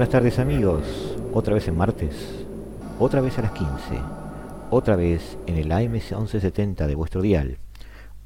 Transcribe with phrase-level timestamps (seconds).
[0.00, 0.82] Buenas tardes amigos,
[1.34, 2.14] otra vez en martes,
[2.98, 3.68] otra vez a las 15,
[4.70, 7.58] otra vez en el AMC 1170 de vuestro dial,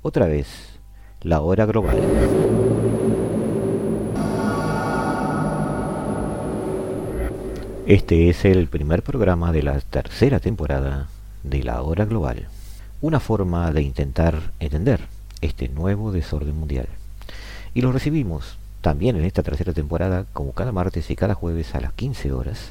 [0.01, 0.79] otra vez
[1.23, 1.99] la hora global.
[7.87, 11.09] Este es el primer programa de la tercera temporada
[11.43, 12.47] de la hora global,
[13.01, 15.01] una forma de intentar entender
[15.41, 16.87] este nuevo desorden mundial.
[17.75, 21.81] Y lo recibimos también en esta tercera temporada, como cada martes y cada jueves a
[21.81, 22.69] las 15 horas,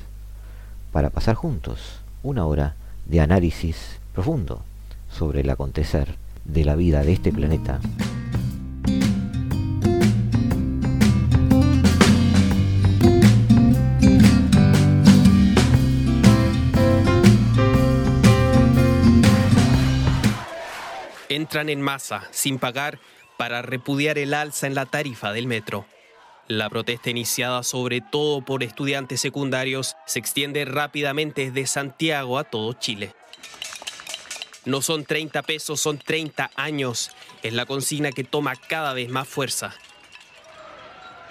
[0.92, 2.76] para pasar juntos una hora
[3.08, 4.62] de análisis profundo
[5.10, 6.14] sobre el acontecer
[6.46, 7.80] de la vida de este planeta.
[21.28, 23.00] Entran en masa, sin pagar,
[23.36, 25.88] para repudiar el alza en la tarifa del metro.
[26.48, 32.74] La protesta iniciada sobre todo por estudiantes secundarios se extiende rápidamente desde Santiago a todo
[32.74, 33.14] Chile.
[34.66, 37.12] No son 30 pesos, son 30 años.
[37.44, 39.74] Es la consigna que toma cada vez más fuerza.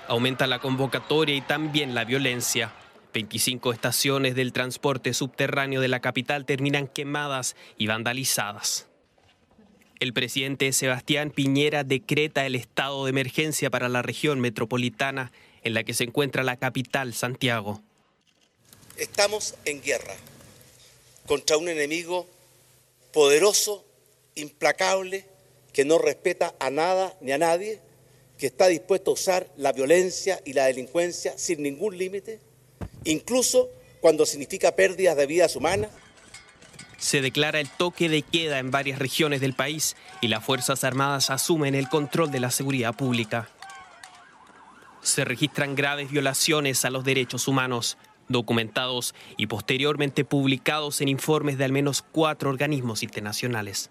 [0.09, 2.73] Aumenta la convocatoria y también la violencia.
[3.13, 8.92] 25 estaciones del transporte subterráneo de la capital terminan quemadas y vandalizadas.
[10.03, 15.31] El presidente Sebastián Piñera decreta el estado de emergencia para la región metropolitana
[15.63, 17.81] en la que se encuentra la capital, Santiago.
[18.97, 20.17] Estamos en guerra
[21.25, 22.27] contra un enemigo
[23.13, 23.85] poderoso,
[24.35, 25.25] implacable,
[25.73, 27.79] que no respeta a nada ni a nadie,
[28.39, 32.41] que está dispuesto a usar la violencia y la delincuencia sin ningún límite,
[33.05, 33.71] incluso
[34.01, 35.93] cuando significa pérdidas de vidas humanas
[37.03, 41.31] se declara el toque de queda en varias regiones del país y las Fuerzas Armadas
[41.31, 43.49] asumen el control de la seguridad pública.
[45.03, 47.99] Se registran graves violaciones a los derechos humanos,
[48.29, 53.91] documentados y posteriormente publicados en informes de al menos cuatro organismos internacionales.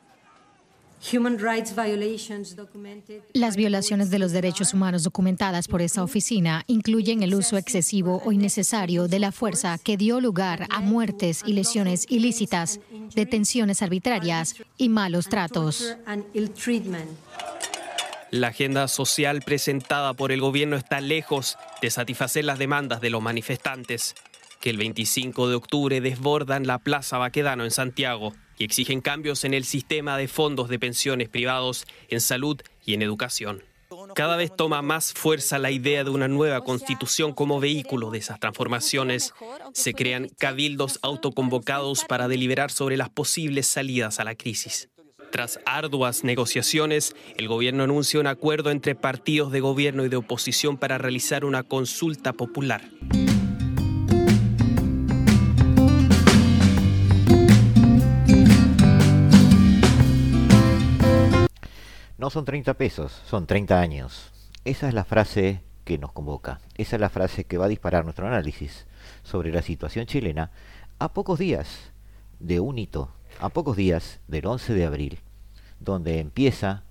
[3.33, 8.31] Las violaciones de los derechos humanos documentadas por esta oficina incluyen el uso excesivo o
[8.31, 12.79] innecesario de la fuerza que dio lugar a muertes y lesiones ilícitas,
[13.15, 15.97] detenciones arbitrarias y malos tratos.
[18.29, 23.21] La agenda social presentada por el gobierno está lejos de satisfacer las demandas de los
[23.23, 24.13] manifestantes,
[24.61, 29.55] que el 25 de octubre desbordan la Plaza Baquedano en Santiago y exigen cambios en
[29.55, 33.63] el sistema de fondos de pensiones privados, en salud y en educación.
[34.13, 38.39] Cada vez toma más fuerza la idea de una nueva constitución como vehículo de esas
[38.39, 39.33] transformaciones.
[39.73, 44.89] Se crean cabildos autoconvocados para deliberar sobre las posibles salidas a la crisis.
[45.31, 50.77] Tras arduas negociaciones, el gobierno anuncia un acuerdo entre partidos de gobierno y de oposición
[50.77, 52.91] para realizar una consulta popular.
[62.21, 64.31] No son 30 pesos, son 30 años.
[64.63, 66.61] Esa es la frase que nos convoca.
[66.77, 68.85] Esa es la frase que va a disparar nuestro análisis
[69.23, 70.51] sobre la situación chilena
[70.99, 71.91] a pocos días
[72.39, 75.19] de un hito, a pocos días del 11 de abril,
[75.79, 76.83] donde empieza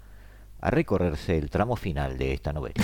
[0.61, 2.83] a recorrerse el tramo final de esta novela.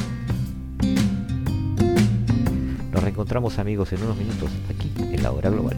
[2.92, 5.76] Nos reencontramos amigos en unos minutos aquí en la hora global.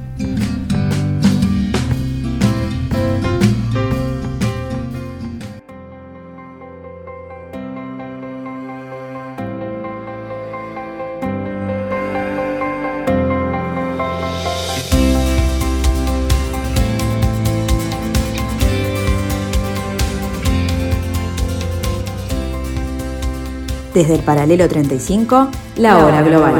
[23.99, 25.49] Desde el paralelo 35,
[25.79, 26.55] la hora global.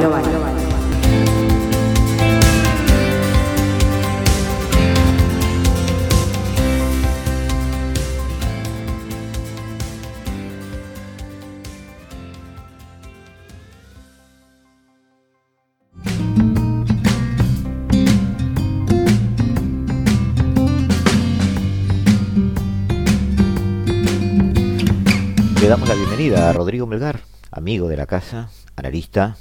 [25.61, 27.28] Le damos la bienvenida a Rodrigo Melgar
[27.69, 29.37] amigo de la casa, analista,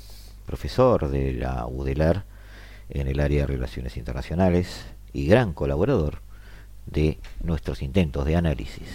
[0.46, 2.26] profesor de la UDELAR
[2.90, 4.84] en el área de Relaciones Internacionales
[5.14, 6.20] y gran colaborador
[6.88, 8.90] de nuestros intentos de análisis.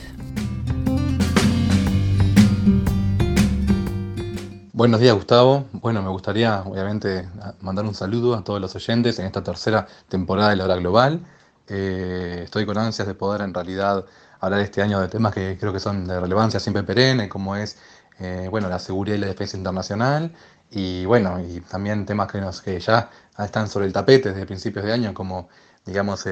[4.75, 5.65] Buenos días Gustavo.
[5.73, 7.27] Bueno, me gustaría obviamente
[7.63, 11.21] mandar un saludo a todos los oyentes en esta tercera temporada de la hora global.
[11.69, 14.05] Eh, estoy con ansias de poder en realidad
[14.41, 17.79] hablar este año de temas que creo que son de relevancia siempre perenne, como es
[18.23, 20.33] eh, bueno, la seguridad y la defensa internacional,
[20.71, 24.85] y bueno, y también temas que, nos, que ya están sobre el tapete desde principios
[24.85, 25.49] de año, como
[25.85, 26.25] digamos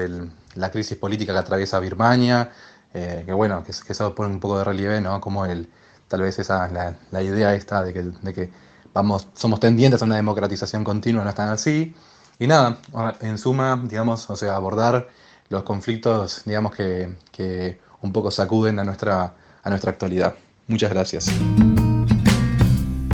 [0.55, 2.51] la crisis política que atraviesa Birmania,
[2.93, 5.21] eh, que bueno, que, que, eso pone un poco de relieve, ¿no?
[5.21, 5.69] Como el,
[6.07, 8.49] tal vez esa, la, la idea esta de que, de que
[8.93, 11.95] vamos, somos tendientes a una democratización continua, no están así.
[12.39, 12.79] Y nada,
[13.21, 15.09] en suma, digamos, o sea, abordar
[15.49, 19.33] los conflictos, digamos, que, que un poco sacuden a nuestra,
[19.63, 20.35] a nuestra actualidad.
[20.71, 21.29] Muchas gracias.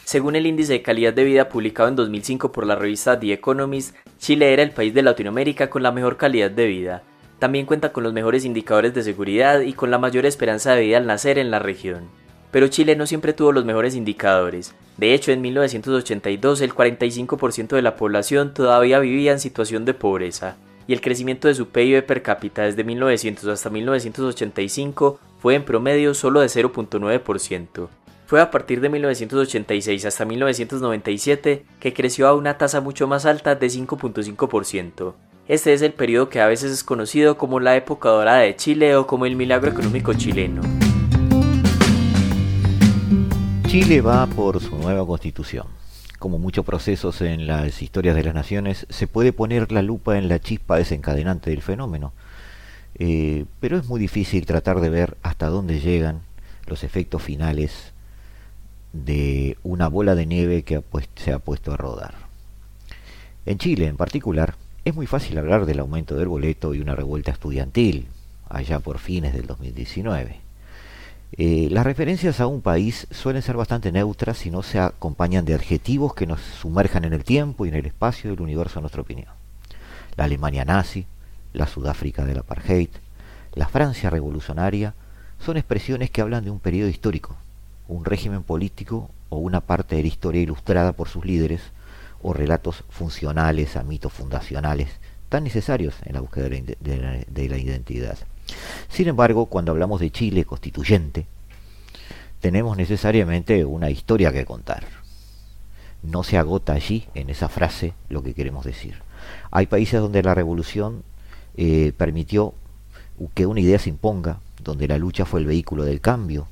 [0.06, 3.96] Según el índice de calidad de vida publicado en 2005 por la revista The Economist,
[4.20, 7.02] Chile era el país de Latinoamérica con la mejor calidad de vida.
[7.40, 10.98] También cuenta con los mejores indicadores de seguridad y con la mayor esperanza de vida
[10.98, 12.10] al nacer en la región.
[12.52, 14.76] Pero Chile no siempre tuvo los mejores indicadores.
[14.98, 20.58] De hecho, en 1982 el 45% de la población todavía vivía en situación de pobreza,
[20.88, 26.14] y el crecimiento de su PIB per cápita desde 1900 hasta 1985 fue en promedio
[26.14, 27.88] solo de 0.9%.
[28.26, 33.56] Fue a partir de 1986 hasta 1997 que creció a una tasa mucho más alta
[33.56, 35.14] de 5.5%.
[35.48, 38.96] Este es el periodo que a veces es conocido como la época dorada de Chile
[38.96, 40.62] o como el milagro económico chileno.
[43.68, 45.77] Chile va por su nueva constitución
[46.20, 50.28] como muchos procesos en las historias de las naciones, se puede poner la lupa en
[50.28, 52.14] la chispa desencadenante del fenómeno,
[52.96, 56.22] eh, pero es muy difícil tratar de ver hasta dónde llegan
[56.66, 57.94] los efectos finales
[58.94, 60.82] de una bola de nieve que
[61.16, 62.16] se ha puesto a rodar.
[63.46, 64.56] En Chile, en particular,
[64.86, 68.08] es muy fácil hablar del aumento del boleto y una revuelta estudiantil,
[68.50, 70.47] allá por fines del 2019.
[71.34, 75.56] Eh, las referencias a un país suelen ser bastante neutras si no se acompañan de
[75.56, 79.02] adjetivos que nos sumerjan en el tiempo y en el espacio del universo a nuestra
[79.02, 79.28] opinión.
[80.16, 81.06] La Alemania nazi,
[81.54, 82.90] la Sudáfrica del apartheid,
[83.54, 84.94] la Francia revolucionaria
[85.40, 87.36] son expresiones que hablan de un periodo histórico,
[87.88, 91.62] un régimen político o una parte de la historia ilustrada por sus líderes
[92.22, 94.90] o relatos funcionales a mitos fundacionales
[95.30, 98.18] tan necesarios en la búsqueda de la identidad.
[98.90, 101.28] Sin embargo, cuando hablamos de Chile constituyente,
[102.40, 104.86] tenemos necesariamente una historia que contar.
[106.04, 109.02] No se agota allí, en esa frase, lo que queremos decir.
[109.52, 111.04] Hay países donde la revolución
[111.56, 112.54] eh, permitió
[113.34, 116.48] que una idea se imponga, donde la lucha fue el vehículo del cambio,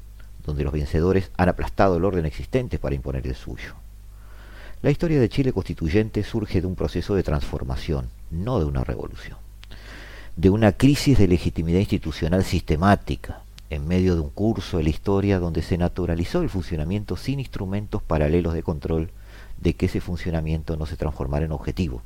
[0.46, 3.76] donde los vencedores han aplastado el orden existente para imponer el suyo.
[4.82, 9.45] La historia de Chile constituyente surge de un proceso de transformación, no de una revolución
[10.36, 15.40] de una crisis de legitimidad institucional sistemática, en medio de un curso de la historia
[15.40, 19.10] donde se naturalizó el funcionamiento sin instrumentos paralelos de control
[19.60, 22.02] de que ese funcionamiento no se transformara en objetivo,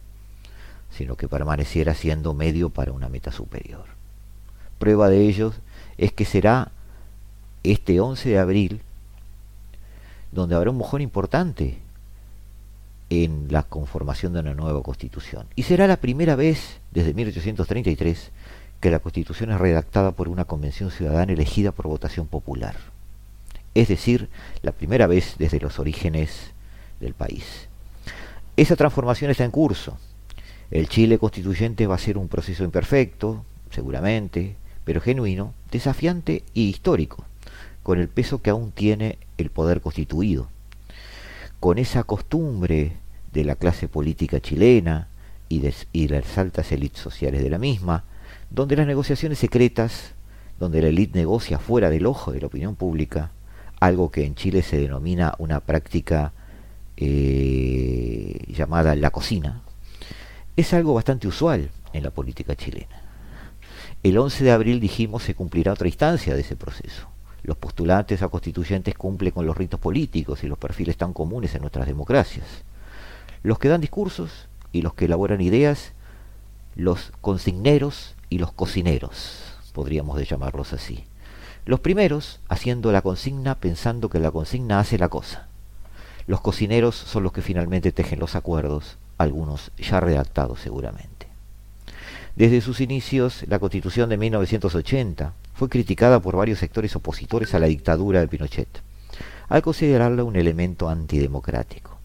[0.91, 3.85] sino que permaneciera siendo medio para una meta superior.
[4.77, 5.53] Prueba de ello
[5.97, 6.71] es que será
[7.63, 8.81] este 11 de abril
[10.31, 11.79] donde habrá un mojón importante
[13.09, 15.47] en la conformación de una nueva constitución.
[15.55, 18.31] Y será la primera vez desde 1833
[18.79, 22.75] que la constitución es redactada por una convención ciudadana elegida por votación popular.
[23.73, 24.29] Es decir,
[24.61, 26.51] la primera vez desde los orígenes
[26.99, 27.67] del país.
[28.55, 29.97] Esa transformación está en curso.
[30.71, 37.25] El Chile constituyente va a ser un proceso imperfecto, seguramente, pero genuino, desafiante y histórico,
[37.83, 40.49] con el peso que aún tiene el poder constituido
[41.59, 42.93] con esa costumbre
[43.33, 45.07] de la clase política chilena
[45.49, 45.73] y de,
[46.09, 48.03] las altas élites sociales de la misma,
[48.49, 50.13] donde las negociaciones secretas,
[50.59, 53.31] donde la élite negocia fuera del ojo de la opinión pública,
[53.79, 56.33] algo que en Chile se denomina una práctica
[56.97, 59.61] eh, llamada la cocina,
[60.55, 63.01] es algo bastante usual en la política chilena.
[64.03, 67.07] El 11 de abril dijimos se cumplirá otra instancia de ese proceso.
[67.43, 71.61] Los postulantes a constituyentes cumplen con los ritos políticos y los perfiles tan comunes en
[71.61, 72.45] nuestras democracias.
[73.43, 75.93] Los que dan discursos y los que elaboran ideas,
[76.75, 81.05] los consigneros y los cocineros, podríamos llamarlos así.
[81.65, 85.47] Los primeros haciendo la consigna pensando que la consigna hace la cosa.
[86.27, 91.27] Los cocineros son los que finalmente tejen los acuerdos, algunos ya redactados seguramente.
[92.35, 97.65] Desde sus inicios, la Constitución de 1980 fue criticada por varios sectores opositores a la
[97.65, 98.69] dictadura de Pinochet,
[99.49, 101.97] al considerarla un elemento antidemocrático.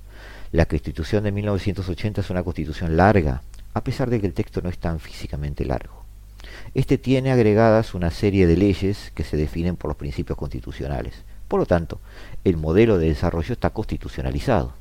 [0.50, 3.42] La constitución de 1980 es una constitución larga,
[3.73, 6.02] a pesar de que el texto no es tan físicamente largo.
[6.75, 11.23] Este tiene agregadas una serie de leyes que se definen por los principios constitucionales.
[11.46, 12.00] Por lo tanto,
[12.42, 14.73] el modelo de desarrollo está constitucionalizado.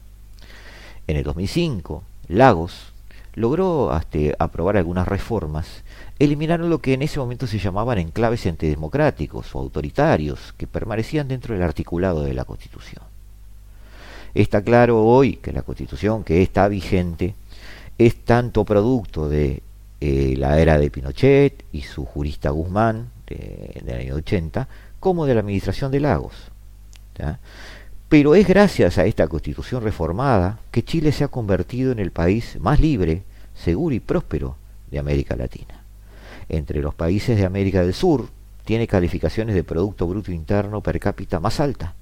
[1.06, 2.92] En el 2005, Lagos
[3.36, 5.84] logró hasta aprobar algunas reformas,
[6.20, 11.54] eliminaron lo que en ese momento se llamaban enclaves antidemocráticos o autoritarios, que permanecían dentro
[11.54, 13.04] del articulado de la Constitución.
[14.34, 17.36] Está claro hoy que la Constitución que está vigente
[17.98, 19.62] es tanto producto de
[20.02, 24.68] eh, la era de Pinochet y su jurista Guzmán de, del año 80,
[25.00, 26.34] como de la administración de Lagos.
[28.14, 32.60] Pero es gracias a esta constitución reformada que Chile se ha convertido en el país
[32.60, 33.24] más libre,
[33.56, 34.56] seguro y próspero
[34.92, 35.82] de América Latina.
[36.48, 38.28] Entre los países de América del Sur
[38.66, 41.96] tiene calificaciones de Producto Bruto Interno per cápita más alta,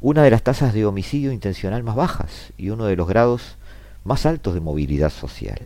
[0.00, 3.54] una de las tasas de homicidio intencional más bajas y uno de los grados
[4.02, 5.60] más altos de movilidad social.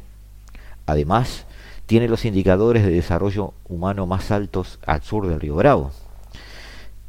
[0.85, 1.47] Además,
[1.87, 5.91] tiene los indicadores de desarrollo humano más altos al sur del Río Bravo.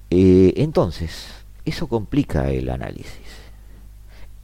[0.10, 3.40] Eh, entonces, eso complica el análisis.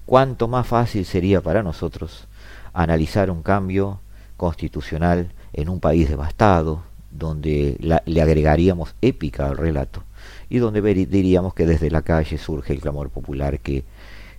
[0.05, 2.27] ¿Cuánto más fácil sería para nosotros
[2.73, 3.99] analizar un cambio
[4.37, 10.03] constitucional en un país devastado, donde le agregaríamos épica al relato
[10.49, 13.85] y donde diríamos que desde la calle surge el clamor popular que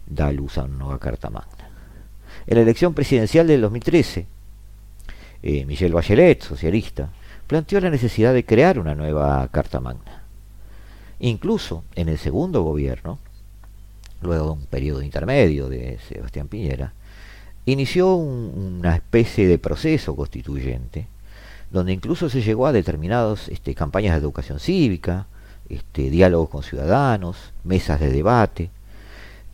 [0.07, 1.71] da luz a una nueva Carta Magna?
[2.47, 4.27] En la elección presidencial del 2013,
[5.43, 7.11] eh, Michel Bachelet, socialista,
[7.47, 10.26] planteó la necesidad de crear una nueva Carta Magna.
[11.19, 13.19] Incluso en el segundo gobierno,
[14.21, 16.93] luego de un periodo intermedio de Sebastián Piñera,
[17.65, 21.07] inició una especie de proceso constituyente,
[21.71, 25.27] donde incluso se llegó a determinadas este, campañas de educación cívica,
[25.69, 28.71] este, diálogos con ciudadanos, mesas de debate,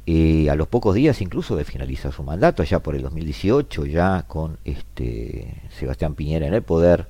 [0.05, 4.25] y a los pocos días incluso de finalizar su mandato, allá por el 2018, ya
[4.27, 7.07] con este, Sebastián Piñera en el poder,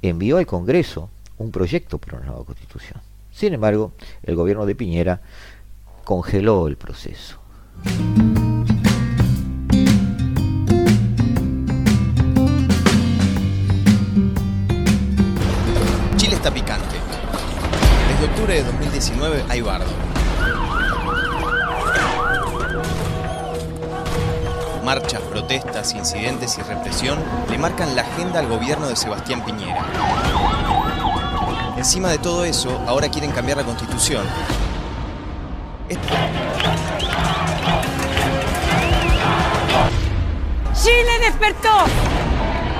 [0.00, 3.00] envió al Congreso un proyecto para una nueva constitución.
[3.34, 5.20] Sin embargo, el gobierno de Piñera
[6.04, 7.40] congeló el proceso.
[16.16, 16.94] Chile está picante.
[18.08, 19.90] Desde octubre de 2019 hay bardo.
[24.84, 27.18] Marchas, protestas, incidentes y represión
[27.50, 30.73] le marcan la agenda al gobierno de Sebastián Piñera.
[31.84, 34.26] Encima de todo eso, ahora quieren cambiar la constitución.
[40.82, 41.84] ¡Chile despertó!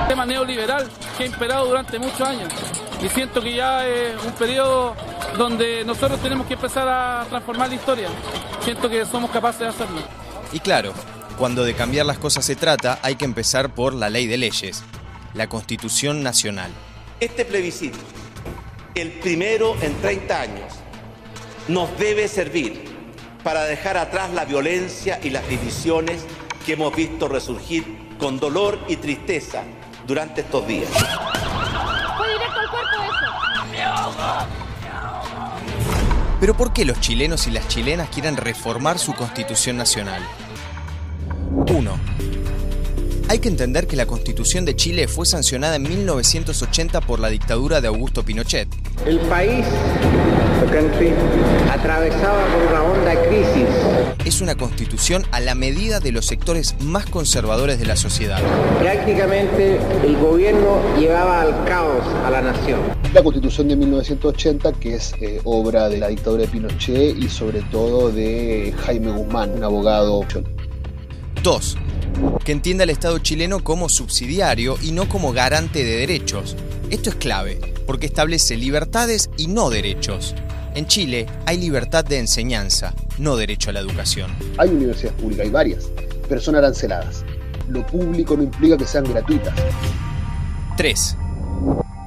[0.01, 2.51] El tema neoliberal que ha imperado durante muchos años.
[2.99, 4.95] Y siento que ya es un periodo
[5.37, 8.09] donde nosotros tenemos que empezar a transformar la historia.
[8.63, 10.01] Siento que somos capaces de hacerlo.
[10.51, 10.93] Y claro,
[11.37, 14.81] cuando de cambiar las cosas se trata, hay que empezar por la ley de leyes,
[15.35, 16.71] la Constitución Nacional.
[17.19, 17.99] Este plebiscito
[18.95, 20.73] el primero en 30 años,
[21.67, 22.85] nos debe servir
[23.43, 26.25] para dejar atrás la violencia y las divisiones
[26.65, 27.83] que hemos visto resurgir
[28.17, 29.63] con dolor y tristeza
[30.07, 30.89] durante estos días.
[36.39, 40.21] Pero ¿por qué los chilenos y las chilenas quieren reformar su constitución nacional?
[41.51, 42.14] 1.
[43.27, 47.81] Hay que entender que la Constitución de Chile fue sancionada en 1980 por la dictadura
[47.81, 48.67] de Augusto Pinochet.
[49.03, 49.65] El país,
[51.71, 53.67] atravesaba por una honda crisis.
[54.25, 58.39] Es una constitución a la medida de los sectores más conservadores de la sociedad.
[58.79, 62.79] Prácticamente el gobierno llevaba al caos a la nación.
[63.11, 67.63] La constitución de 1980, que es eh, obra de la dictadura de Pinochet y sobre
[67.63, 70.23] todo de Jaime Guzmán, un abogado.
[71.41, 71.77] 2
[72.43, 76.55] que entienda al Estado chileno como subsidiario y no como garante de derechos.
[76.89, 80.35] Esto es clave, porque establece libertades y no derechos.
[80.75, 84.35] En Chile hay libertad de enseñanza, no derecho a la educación.
[84.57, 85.85] Hay universidades públicas, hay varias,
[86.27, 87.23] pero son aranceladas.
[87.67, 89.53] Lo público no implica que sean gratuitas.
[90.77, 91.17] 3.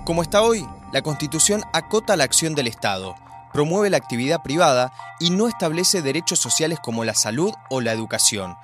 [0.05, 3.15] Como está hoy, la Constitución acota la acción del Estado,
[3.53, 8.55] promueve la actividad privada y no establece derechos sociales como la salud o la educación.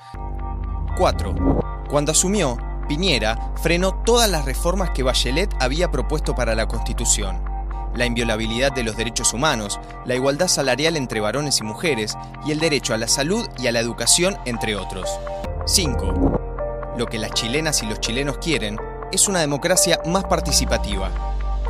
[0.97, 1.35] 4.
[1.89, 2.57] Cuando asumió,
[2.89, 7.43] Piñera frenó todas las reformas que Bachelet había propuesto para la Constitución.
[7.95, 12.59] La inviolabilidad de los derechos humanos, la igualdad salarial entre varones y mujeres y el
[12.59, 15.09] derecho a la salud y a la educación, entre otros.
[15.67, 16.95] 5.
[16.99, 18.79] Lo que las chilenas y los chilenos quieren
[19.13, 21.11] es una democracia más participativa.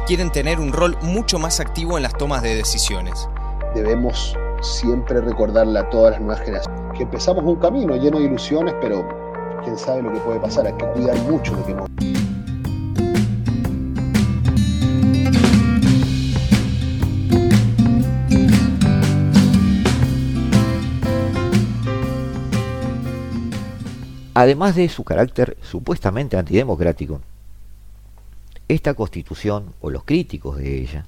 [0.07, 3.29] Quieren tener un rol mucho más activo en las tomas de decisiones.
[3.75, 8.75] Debemos siempre recordarle a todas las nuevas generaciones que empezamos un camino lleno de ilusiones,
[8.81, 9.07] pero
[9.63, 11.91] quién sabe lo que puede pasar, hay que cuidar mucho lo que hemos...
[24.37, 27.21] Además de su carácter supuestamente antidemocrático,
[28.67, 31.07] esta constitución, o los críticos de ella,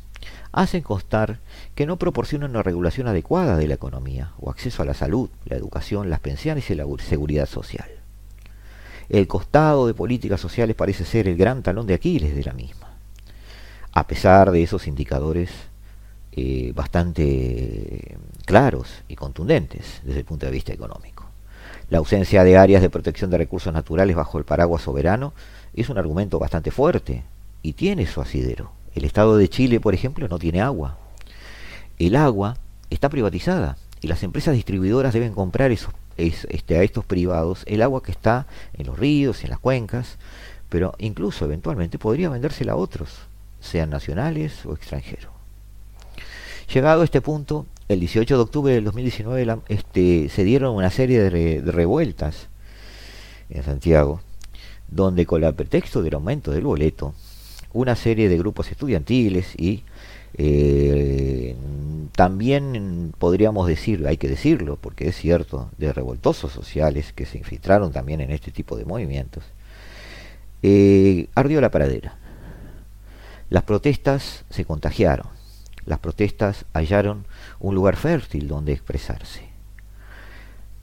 [0.57, 1.39] hacen constar
[1.75, 5.55] que no proporciona una regulación adecuada de la economía, o acceso a la salud, la
[5.55, 7.89] educación, las pensiones y la seguridad social.
[9.11, 12.89] El costado de políticas sociales parece ser el gran talón de Aquiles de la misma,
[13.93, 15.51] a pesar de esos indicadores
[16.33, 21.27] eh, bastante claros y contundentes desde el punto de vista económico.
[21.91, 25.35] La ausencia de áreas de protección de recursos naturales bajo el paraguas soberano
[25.75, 27.25] es un argumento bastante fuerte
[27.61, 28.71] y tiene su asidero.
[28.97, 30.97] El Estado de Chile, por ejemplo, no tiene agua.
[31.99, 32.57] El agua
[32.89, 35.71] está privatizada y las empresas distribuidoras deben comprar
[36.17, 40.17] este, a estos privados el agua que está en los ríos, en las cuencas,
[40.71, 43.11] pero incluso eventualmente podría vendérsela a otros,
[43.61, 45.31] sean nacionales o extranjeros.
[46.73, 51.21] Llegado a este punto, el 18 de octubre del 2019 este, se dieron una serie
[51.31, 52.49] de, revueltas
[53.51, 54.23] en Santiago,
[54.89, 57.15] donde con el pretexto del aumento del boleto,
[57.77, 59.85] una serie de grupos estudiantiles y
[60.35, 61.57] eh,
[62.13, 67.93] también podríamos decir, hay que decirlo, porque es cierto, de revoltosos sociales que se infiltraron
[67.93, 69.45] también en este tipo de movimientos,
[70.63, 72.17] eh, ardió la paradera.
[73.51, 75.37] Las protestas se contagiaron
[75.87, 77.25] las protestas hallaron
[77.61, 79.43] un lugar fértil donde expresarse.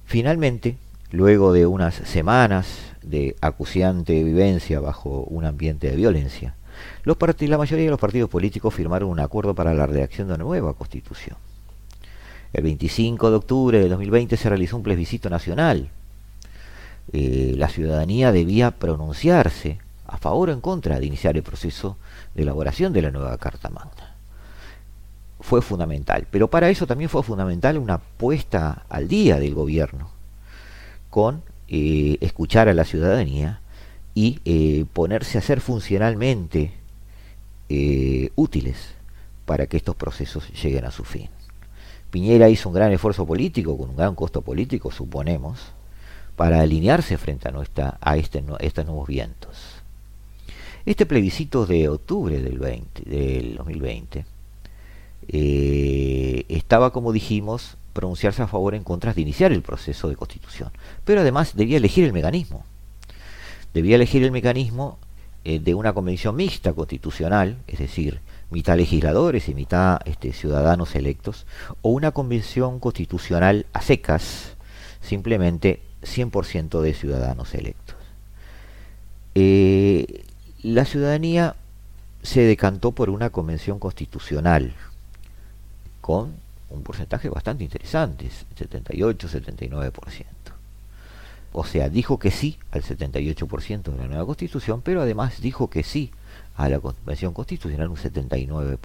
[0.06, 0.78] Finalmente,
[1.12, 2.68] luego de unas semanas
[3.02, 6.56] de acuciante vivencia bajo un ambiente de violencia,
[7.04, 10.74] la mayoría de los partidos políticos firmaron un acuerdo para la redacción de una nueva
[10.74, 11.38] constitución.
[12.54, 15.90] El 25 de octubre de 2020 se realizó un plebiscito nacional.
[17.12, 21.98] Eh, la ciudadanía debía pronunciarse a favor o en contra de iniciar el proceso
[22.36, 24.14] de elaboración de la nueva Carta Magna
[25.44, 26.26] fue fundamental.
[26.32, 30.10] Pero para eso también fue fundamental una puesta al día del gobierno
[31.10, 33.60] con eh, escuchar a la ciudadanía
[34.16, 36.72] y eh, ponerse a ser funcionalmente
[37.70, 38.78] eh, útiles
[39.46, 41.30] para que estos procesos lleguen a su fin.
[42.12, 45.60] Piñera hizo un gran esfuerzo político, con un gran costo político, suponemos,
[46.36, 49.58] para alinearse frente a, nuestra, a, este, estos nuevos vientos.
[50.86, 54.26] Este plebiscito de octubre del, 20, del 2020
[55.30, 60.16] eh, estaba, como dijimos, pronunciarse a favor o en contra de iniciar el proceso de
[60.16, 60.72] constitución.
[61.06, 62.66] Pero además debía elegir el mecanismo.
[63.74, 65.00] Debía elegir el mecanismo
[65.46, 71.46] eh, de una convención mixta constitucional, es decir, mitad legisladores y mitad este, ciudadanos electos,
[71.82, 74.56] o una convención constitucional a secas,
[75.02, 77.96] simplemente 100% de ciudadanos electos.
[79.36, 80.24] Eh,
[80.62, 81.56] la ciudadanía
[82.22, 84.74] se decantó por una convención constitucional,
[86.00, 86.36] con
[86.70, 90.43] un porcentaje bastante interesante, 78-79%.
[91.54, 95.84] O sea, dijo que sí al 78% de la nueva constitución, pero además dijo que
[95.84, 96.12] sí
[96.56, 98.80] a la convención constitucional un 79%.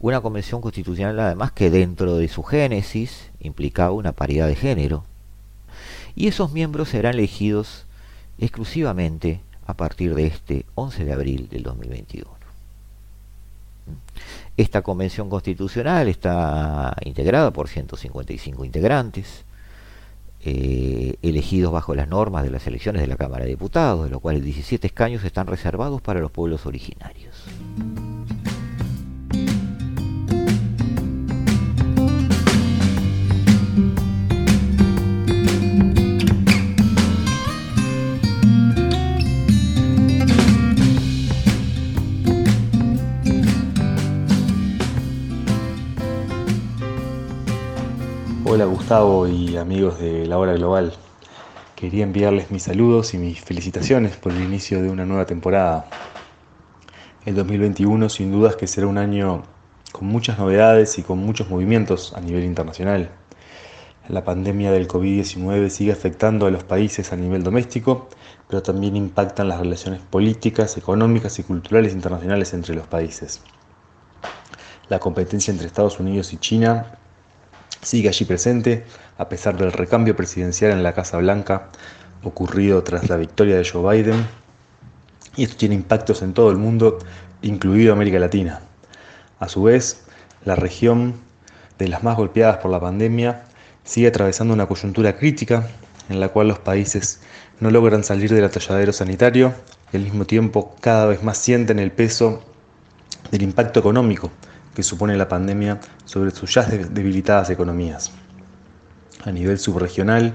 [0.00, 5.04] Una convención constitucional además que dentro de su génesis implicaba una paridad de género.
[6.16, 7.86] Y esos miembros serán elegidos
[8.38, 12.28] exclusivamente a partir de este 11 de abril del 2021.
[14.56, 19.44] Esta convención constitucional está integrada por 155 integrantes,
[20.44, 24.20] eh, elegidos bajo las normas de las elecciones de la Cámara de Diputados, de los
[24.20, 27.44] cuales 17 escaños están reservados para los pueblos originarios.
[48.92, 50.92] Y amigos de la hora global.
[51.74, 55.86] Quería enviarles mis saludos y mis felicitaciones por el inicio de una nueva temporada.
[57.24, 59.44] El 2021 sin dudas que será un año
[59.92, 63.10] con muchas novedades y con muchos movimientos a nivel internacional.
[64.10, 68.10] La pandemia del COVID-19 sigue afectando a los países a nivel doméstico,
[68.46, 73.40] pero también impactan las relaciones políticas, económicas y culturales internacionales entre los países.
[74.90, 76.98] La competencia entre Estados Unidos y China
[77.82, 78.84] sigue allí presente
[79.18, 81.68] a pesar del recambio presidencial en la Casa Blanca
[82.22, 84.26] ocurrido tras la victoria de Joe Biden.
[85.36, 86.98] Y esto tiene impactos en todo el mundo,
[87.42, 88.60] incluido América Latina.
[89.40, 90.04] A su vez,
[90.44, 91.14] la región
[91.78, 93.44] de las más golpeadas por la pandemia
[93.84, 95.68] sigue atravesando una coyuntura crítica
[96.08, 97.20] en la cual los países
[97.60, 99.54] no logran salir del atolladero sanitario
[99.92, 102.42] y al mismo tiempo cada vez más sienten el peso
[103.30, 104.30] del impacto económico
[104.74, 108.12] que supone la pandemia sobre sus ya debilitadas economías.
[109.24, 110.34] A nivel subregional,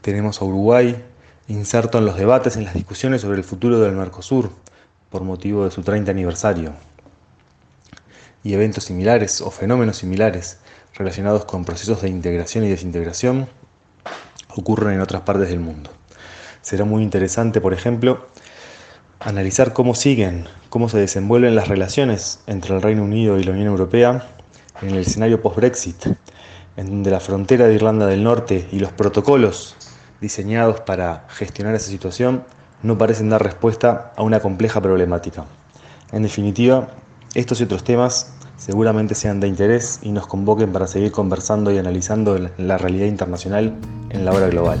[0.00, 1.04] tenemos a Uruguay
[1.48, 4.50] inserto en los debates, en las discusiones sobre el futuro del Mercosur,
[5.10, 6.72] por motivo de su 30 aniversario.
[8.42, 10.58] Y eventos similares o fenómenos similares
[10.94, 13.48] relacionados con procesos de integración y desintegración
[14.48, 15.90] ocurren en otras partes del mundo.
[16.62, 18.26] Será muy interesante, por ejemplo,
[19.20, 23.68] analizar cómo siguen, cómo se desenvuelven las relaciones entre el Reino Unido y la Unión
[23.68, 24.26] Europea
[24.80, 26.06] en el escenario post-Brexit,
[26.76, 29.76] en donde la frontera de Irlanda del Norte y los protocolos
[30.20, 32.44] diseñados para gestionar esa situación
[32.82, 35.44] no parecen dar respuesta a una compleja problemática.
[36.12, 36.88] En definitiva,
[37.34, 41.78] estos y otros temas seguramente sean de interés y nos convoquen para seguir conversando y
[41.78, 43.76] analizando la realidad internacional
[44.08, 44.80] en la hora global.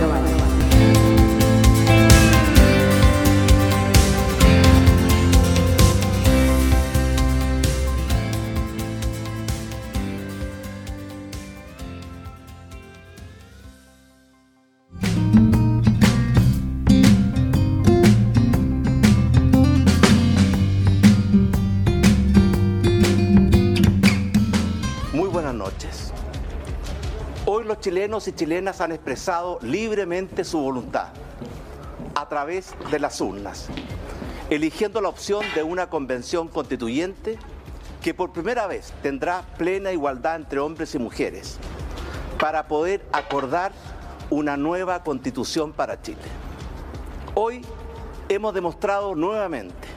[27.81, 31.07] Chilenos y chilenas han expresado libremente su voluntad
[32.13, 33.67] a través de las urnas,
[34.51, 37.39] eligiendo la opción de una convención constituyente
[38.01, 41.57] que por primera vez tendrá plena igualdad entre hombres y mujeres
[42.39, 43.71] para poder acordar
[44.29, 46.21] una nueva constitución para Chile.
[47.33, 47.65] Hoy
[48.29, 49.87] hemos demostrado nuevamente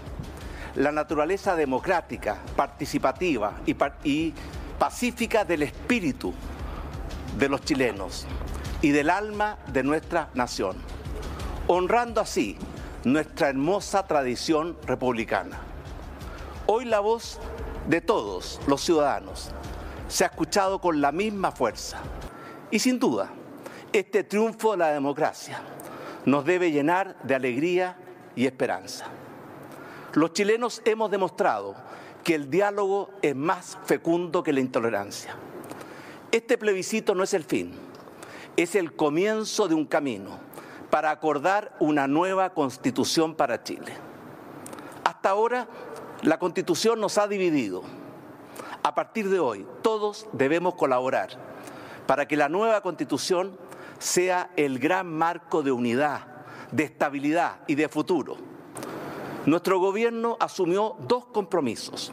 [0.74, 4.32] la naturaleza democrática, participativa y,
[4.78, 6.32] pacífica del espíritu
[7.38, 8.26] de los chilenos
[8.80, 10.76] y del alma de nuestra nación,
[11.66, 12.56] honrando así
[13.04, 15.58] nuestra hermosa tradición republicana.
[16.66, 17.38] Hoy la voz
[17.88, 19.50] de todos los ciudadanos
[20.08, 21.98] se ha escuchado con la misma fuerza
[22.70, 23.30] y sin duda
[23.92, 25.60] este triunfo de la democracia
[26.24, 27.96] nos debe llenar de alegría
[28.34, 29.06] y esperanza.
[30.14, 31.74] Los chilenos hemos demostrado
[32.22, 35.36] que el diálogo es más fecundo que la intolerancia
[36.34, 37.72] este plebiscito no es el fin,
[38.56, 40.40] es el comienzo de un camino
[40.90, 43.92] para acordar una nueva constitución para Chile.
[45.04, 45.68] Hasta ahora
[46.22, 47.82] la constitución nos ha dividido.
[48.82, 51.30] A partir de hoy todos debemos colaborar
[52.08, 53.56] para que la nueva constitución
[54.00, 56.26] sea el gran marco de unidad,
[56.72, 58.38] de estabilidad y de futuro.
[59.46, 62.10] Nuestro gobierno asumió dos compromisos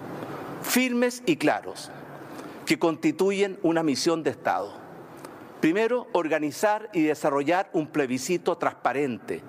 [0.61, 1.89] firmes y claros
[2.65, 4.71] que constituyen una misión de Estado.
[5.59, 9.41] Primero, organizar y desarrollar un plebiscito transparente,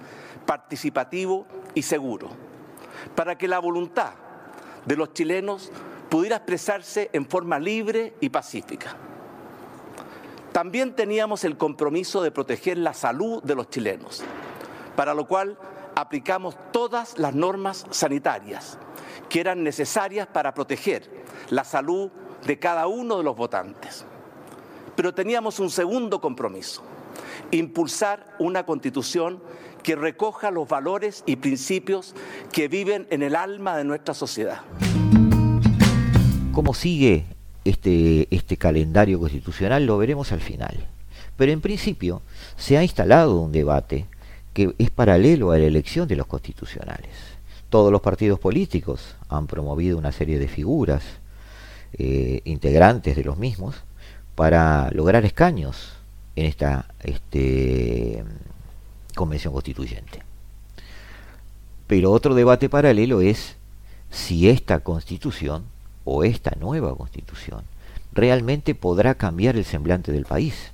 [0.45, 2.29] participativo y seguro,
[3.15, 4.13] para que la voluntad
[4.85, 5.71] de los chilenos
[6.11, 8.97] pudiera expresarse en forma libre y pacífica.
[10.53, 14.23] También teníamos el compromiso de proteger la salud de los chilenos,
[14.95, 15.57] para lo cual
[15.95, 18.79] aplicamos todas las normas sanitarias
[19.31, 21.09] que eran necesarias para proteger
[21.49, 22.11] la salud
[22.47, 24.05] de cada uno de los votantes.
[24.97, 26.83] Pero teníamos un segundo compromiso,
[27.51, 29.43] impulsar una constitución
[29.83, 32.15] que recoja los valores y principios
[32.53, 34.61] que viven en el alma de nuestra sociedad.
[36.53, 37.25] ¿Cómo sigue
[37.65, 39.87] este, este calendario constitucional?
[39.87, 40.87] Lo veremos al final.
[41.37, 42.23] Pero en principio
[42.57, 44.07] se ha instalado un debate
[44.53, 47.11] que es paralelo a la elección de los constitucionales.
[47.71, 51.03] Todos los partidos políticos han promovido una serie de figuras
[51.99, 53.77] eh, integrantes de los mismos
[54.35, 55.93] para lograr escaños
[56.37, 58.25] en esta este,
[59.15, 60.23] convención constituyente.
[61.87, 63.57] Pero otro debate paralelo es
[64.11, 65.65] si esta constitución
[66.05, 67.65] o esta nueva constitución
[68.13, 70.73] realmente podrá cambiar el semblante del país.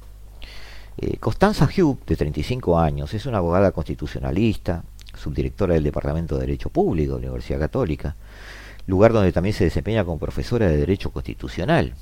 [0.98, 4.82] Eh, Constanza Hugh, de 35 años, es una abogada constitucionalista,
[5.16, 8.16] subdirectora del Departamento de Derecho Público de la Universidad Católica,
[8.88, 11.92] lugar donde también se desempeña como profesora de Derecho Constitucional.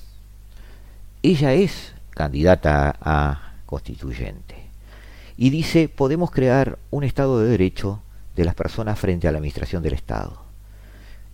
[1.20, 4.54] Ella es candidata a constituyente
[5.36, 8.00] y dice, podemos crear un Estado de Derecho
[8.36, 10.40] de las personas frente a la administración del Estado.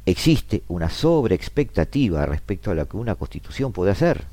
[0.07, 4.25] Existe una sobreexpectativa respecto a lo que una constitución puede hacer.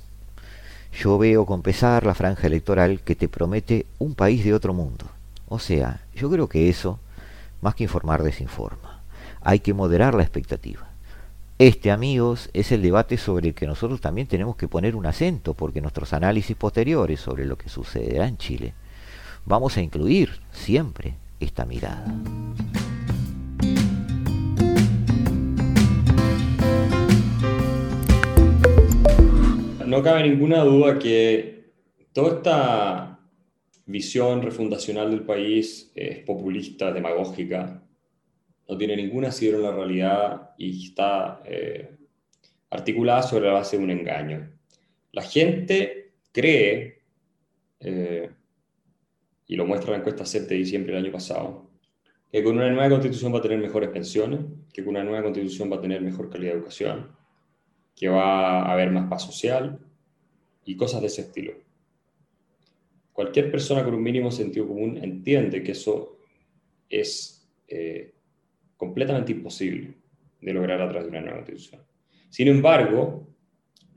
[0.98, 5.06] Yo veo con pesar la franja electoral que te promete un país de otro mundo.
[5.50, 6.98] O sea, yo creo que eso,
[7.62, 9.02] más que informar, desinforma.
[9.42, 10.89] Hay que moderar la expectativa.
[11.60, 15.56] Este, amigos, es el debate sobre el que nosotros también tenemos que poner un acento,
[15.56, 18.74] porque nuestros análisis posteriores sobre lo que sucederá en Chile,
[19.44, 22.06] vamos a incluir siempre esta mirada.
[29.86, 31.74] No cabe ninguna duda que
[32.14, 33.20] toda esta
[33.86, 37.84] visión refundacional del país es populista, demagógica,
[38.70, 41.98] no tiene ninguna asidero en la realidad y está eh,
[42.70, 44.48] articulada sobre la base de un engaño.
[45.12, 47.02] La gente cree,
[47.80, 48.30] eh,
[49.48, 51.68] y lo muestra la encuesta CEP de diciembre del año pasado,
[52.32, 55.72] que con una nueva constitución va a tener mejores pensiones, que con una nueva constitución
[55.72, 57.12] va a tener mejor calidad de educación,
[57.96, 59.80] que va a haber más paz social
[60.64, 61.54] y cosas de ese estilo.
[63.14, 66.20] Cualquier persona con un mínimo sentido común entiende que eso
[66.88, 68.14] es eh,
[68.80, 69.94] completamente imposible
[70.40, 71.82] de lograr a través de una nueva constitución.
[72.30, 73.28] Sin embargo,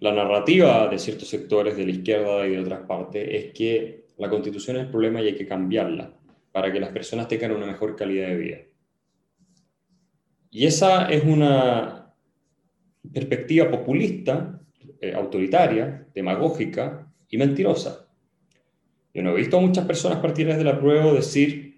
[0.01, 4.29] la narrativa de ciertos sectores de la izquierda y de otras partes es que la
[4.29, 6.13] constitución es el problema y hay que cambiarla
[6.51, 8.59] para que las personas tengan una mejor calidad de vida.
[10.51, 12.13] Y esa es una
[13.13, 14.61] perspectiva populista,
[15.01, 18.09] eh, autoritaria, demagógica y mentirosa.
[19.15, 21.72] Yo no he visto a muchas personas partidarias de la prueba decir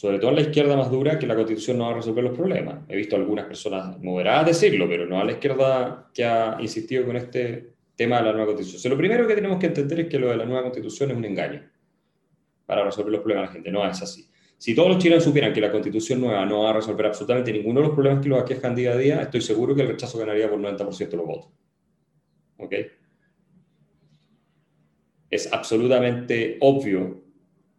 [0.00, 2.34] sobre todo en la izquierda más dura, que la constitución no va a resolver los
[2.34, 2.78] problemas.
[2.88, 7.16] He visto algunas personas moderadas decirlo, pero no a la izquierda que ha insistido con
[7.16, 8.92] este tema de la nueva constitución.
[8.92, 11.24] lo primero que tenemos que entender es que lo de la nueva constitución es un
[11.26, 11.70] engaño
[12.64, 13.70] para resolver los problemas de la gente.
[13.70, 14.26] No es así.
[14.56, 17.80] Si todos los chilenos supieran que la constitución nueva no va a resolver absolutamente ninguno
[17.80, 20.48] de los problemas que los aquejan día a día, estoy seguro que el rechazo ganaría
[20.48, 21.50] por 90% de los votos.
[22.56, 22.74] ¿Ok?
[25.28, 27.22] Es absolutamente obvio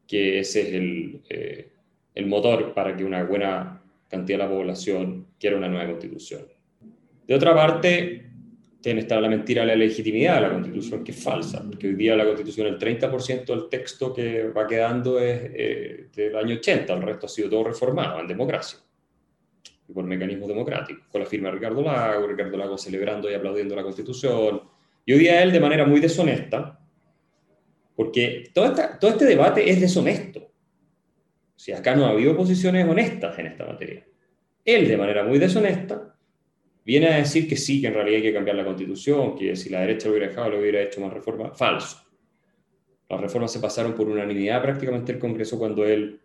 [0.06, 1.71] que ese es el, eh,
[2.14, 6.44] el motor para que una buena cantidad de la población quiera una nueva constitución.
[7.26, 8.32] De otra parte,
[8.82, 11.94] tiene estar la mentira de la legitimidad de la constitución, que es falsa, porque hoy
[11.94, 16.94] día la constitución, el 30% del texto que va quedando es eh, del año 80,
[16.94, 18.80] el resto ha sido todo reformado en democracia
[19.88, 23.76] y por mecanismos democráticos, con la firma de Ricardo Lago, Ricardo Lago celebrando y aplaudiendo
[23.76, 24.62] la constitución,
[25.06, 26.80] y hoy día él de manera muy deshonesta,
[27.96, 30.51] porque todo, todo este debate es deshonesto,
[31.62, 34.04] si acá no ha habido posiciones honestas en esta materia.
[34.66, 36.16] Él, de manera muy deshonesta,
[36.84, 39.70] viene a decir que sí, que en realidad hay que cambiar la constitución, que si
[39.70, 41.54] la derecha lo hubiera dejado, lo hubiera hecho más reforma.
[41.54, 41.98] Falso.
[43.08, 46.20] Las reformas se pasaron por unanimidad prácticamente el Congreso cuando él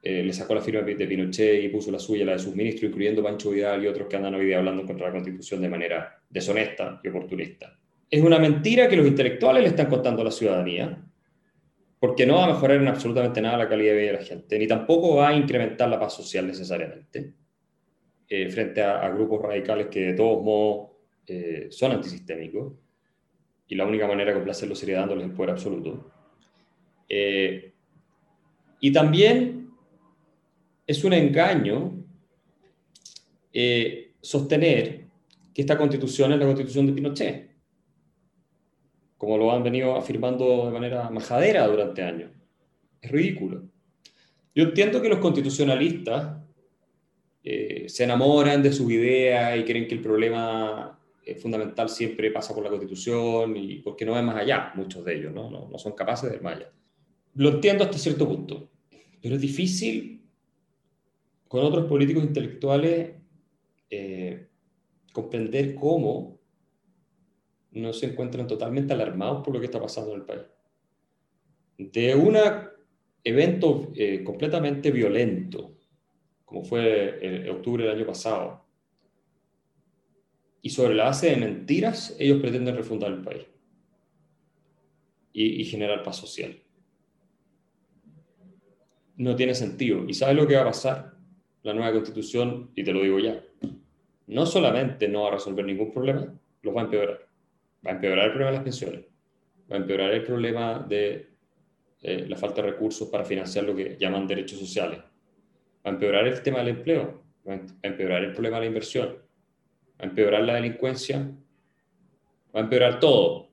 [0.00, 2.88] eh, le sacó la firma de Pinochet y puso la suya, la de sus ministros,
[2.88, 6.22] incluyendo Pancho Vidal y otros que andan hoy día hablando contra la constitución de manera
[6.30, 7.76] deshonesta y oportunista.
[8.08, 11.04] Es una mentira que los intelectuales le están contando a la ciudadanía,
[12.00, 14.58] porque no va a mejorar en absolutamente nada la calidad de vida de la gente,
[14.58, 17.32] ni tampoco va a incrementar la paz social necesariamente,
[18.28, 20.90] eh, frente a, grupos radicales que de todos modos
[21.26, 22.74] eh, son antisistémicos,
[23.66, 26.10] y la única manera de complacerlo sería dándoles el poder absoluto.
[27.08, 27.74] Eh,
[28.80, 29.70] y también
[30.86, 31.94] es un engaño
[34.20, 35.06] sostener
[35.52, 37.47] que esta constitución es la constitución de Pinochet
[39.18, 42.30] como lo han venido afirmando de manera majadera durante años.
[43.02, 43.64] Es ridículo.
[44.54, 46.38] Yo entiendo que los constitucionalistas
[47.42, 52.54] eh, se enamoran de sus ideas y creen que el problema eh, fundamental siempre pasa
[52.54, 55.50] por la constitución y porque no ven más allá, muchos de ellos, ¿no?
[55.50, 56.72] No, son capaces de ver más allá.
[57.34, 58.70] Lo entiendo hasta cierto punto,
[59.20, 60.22] pero es difícil
[61.46, 63.12] con otros políticos intelectuales
[63.90, 64.46] eh,
[65.12, 66.37] comprender cómo
[67.72, 70.42] no se encuentran totalmente alarmados por lo que está pasando en el país.
[71.76, 72.36] De un
[73.22, 75.76] evento eh, completamente violento,
[76.44, 78.64] como fue en octubre del año pasado,
[80.60, 83.46] y sobre la base de mentiras, ellos pretenden refundar el país
[85.32, 86.60] y, y generar paz social.
[89.16, 90.04] No tiene sentido.
[90.08, 91.14] ¿Y sabes lo que va a pasar?
[91.62, 93.44] La nueva constitución, y te lo digo ya,
[94.26, 97.27] no solamente no va a resolver ningún problema, los va a empeorar
[97.86, 99.04] va a empeorar el problema de las pensiones,
[99.70, 101.28] va a empeorar el problema de
[102.00, 105.00] eh, la falta de recursos para financiar lo que llaman derechos sociales.
[105.00, 109.08] Va a empeorar el tema del empleo, va a empeorar el problema de la inversión,
[109.08, 111.18] va a empeorar la delincuencia,
[112.54, 113.48] va a empeorar todo.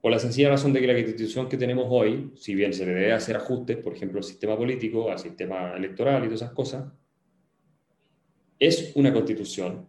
[0.00, 2.92] Por la sencilla razón de que la constitución que tenemos hoy, si bien se le
[2.92, 6.90] debe hacer ajustes, por ejemplo, al sistema político, al sistema electoral y todas esas cosas,
[8.58, 9.86] es una constitución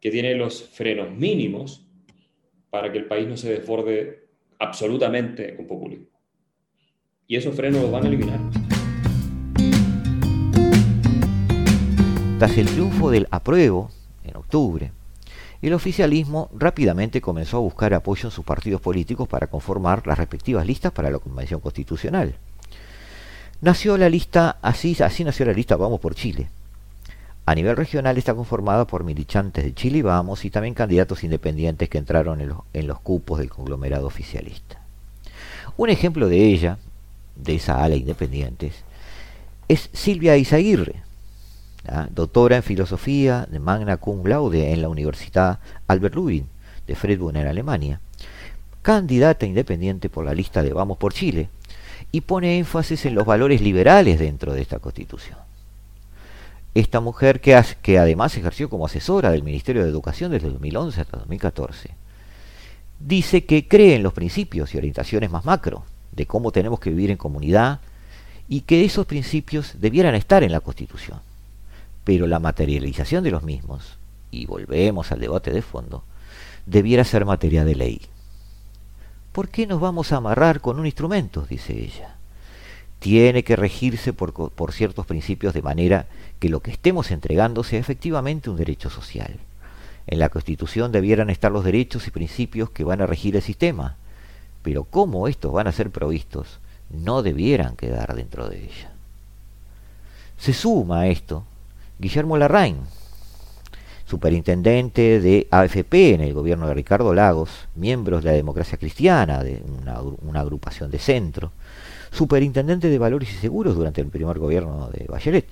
[0.00, 1.87] que tiene los frenos mínimos
[2.70, 4.28] para que el país no se desborde
[4.58, 6.06] absolutamente con populismo.
[7.26, 8.40] Y esos frenos los van a eliminar.
[12.38, 13.90] Tras el triunfo del apruebo
[14.24, 14.92] en octubre,
[15.60, 20.64] el oficialismo rápidamente comenzó a buscar apoyo en sus partidos políticos para conformar las respectivas
[20.64, 22.36] listas para la Convención Constitucional.
[23.60, 26.48] Nació la lista, así, así nació la lista Vamos por Chile.
[27.48, 31.88] A nivel regional está conformada por militantes de Chile y Vamos y también candidatos independientes
[31.88, 34.82] que entraron en los, cupos del conglomerado oficialista.
[35.78, 36.76] Un ejemplo de ella,
[37.36, 38.74] de esa ala independientes,
[39.66, 40.96] es Silvia Izaguirre,
[42.10, 46.48] doctora en filosofía de Magna Cum Laude en la Universidad Albert Lubin
[46.86, 48.02] de Freiburg en Alemania,
[48.82, 51.48] candidata independiente por la lista de Vamos por Chile,
[52.12, 55.47] y pone énfasis en los valores liberales dentro de esta constitución.
[56.74, 61.90] Esta mujer que, además ejerció como asesora del Ministerio de Educación desde 2011 hasta 2014,
[63.00, 67.10] dice que cree en los principios y orientaciones más macro de cómo tenemos que vivir
[67.10, 67.80] en comunidad
[68.48, 71.20] y que esos principios debieran estar en la Constitución
[72.08, 73.98] pero la materialización de los mismos,
[74.30, 76.04] y volvemos al debate de fondo,
[76.64, 78.00] debiera ser materia de ley.
[79.30, 81.44] ¿Por qué nos vamos a amarrar con un instrumento?
[81.46, 82.16] dice ella.
[82.98, 86.06] Tiene que regirse por, por ciertos principios de manera
[86.38, 89.36] que lo que estemos entregando sea efectivamente un derecho social.
[90.06, 93.96] En la Constitución debieran estar los derechos y principios que van a regir el sistema,
[94.62, 96.58] pero cómo estos van a ser provistos,
[96.90, 98.92] no debieran quedar dentro de ella.
[100.38, 101.44] Se suma a esto
[101.98, 102.78] Guillermo Larraín,
[104.06, 109.62] superintendente de AFP en el gobierno de Ricardo Lagos, miembros de la democracia cristiana, de
[110.22, 111.50] una, agrupación de centro,
[112.10, 115.46] superintendente de valores y seguros durante el primer gobierno de Bachelet.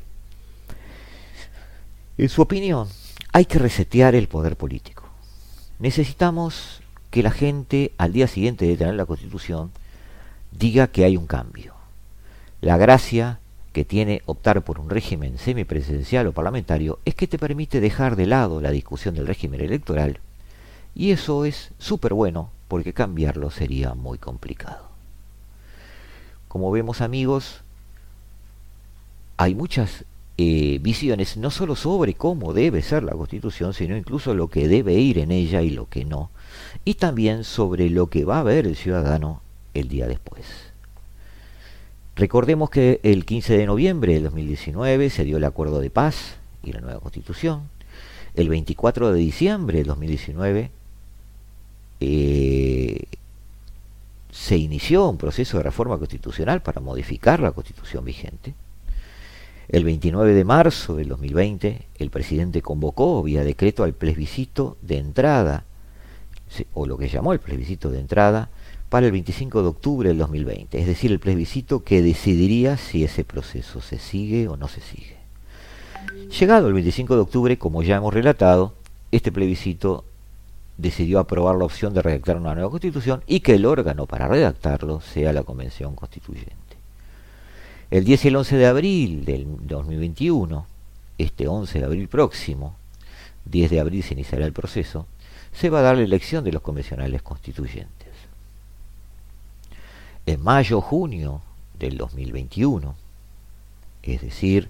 [2.18, 2.88] En su opinión,
[3.32, 5.04] hay que resetear el poder político.
[5.78, 9.70] Necesitamos que la gente al día siguiente de tener la constitución
[10.50, 11.74] diga que hay un cambio.
[12.60, 13.38] La gracia
[13.72, 18.26] que tiene optar por un régimen semipresidencial o parlamentario es que te permite dejar de
[18.26, 20.20] lado la discusión del régimen electoral
[20.94, 24.95] y eso es súper bueno porque cambiarlo sería muy complicado.
[26.56, 27.60] Como vemos amigos,
[29.36, 30.06] hay muchas
[30.38, 34.94] eh, visiones no solo sobre cómo debe ser la constitución, sino incluso lo que debe
[34.94, 36.30] ir en ella y lo que no,
[36.82, 39.42] y también sobre lo que va a ver el ciudadano
[39.74, 40.46] el día después.
[42.14, 46.72] Recordemos que el 15 de noviembre de 2019 se dio el acuerdo de paz y
[46.72, 47.64] la nueva constitución.
[48.34, 50.70] El 24 de diciembre de 2019
[52.00, 53.02] eh,
[54.36, 58.54] se inició un proceso de reforma constitucional para modificar la constitución vigente.
[59.68, 65.64] El 29 de marzo del 2020 el presidente convocó vía decreto al plebiscito de entrada,
[66.74, 68.50] o lo que llamó el plebiscito de entrada,
[68.90, 73.24] para el 25 de octubre del 2020, es decir, el plebiscito que decidiría si ese
[73.24, 75.16] proceso se sigue o no se sigue.
[76.38, 78.74] Llegado el 25 de octubre, como ya hemos relatado,
[79.10, 80.04] este plebiscito
[80.76, 85.00] decidió aprobar la opción de redactar una nueva constitución y que el órgano para redactarlo
[85.00, 86.54] sea la Convención Constituyente.
[87.90, 90.66] El 10 y el 11 de abril del 2021,
[91.18, 92.76] este 11 de abril próximo,
[93.44, 95.06] 10 de abril se iniciará el proceso,
[95.52, 97.96] se va a dar la elección de los convencionales constituyentes
[100.26, 101.40] en mayo-junio
[101.78, 102.96] del 2021,
[104.02, 104.68] es decir,